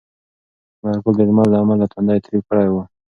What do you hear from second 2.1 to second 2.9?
تریو کړی و.